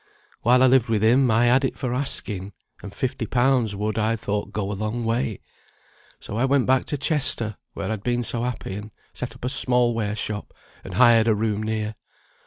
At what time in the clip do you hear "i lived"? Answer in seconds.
0.63-0.89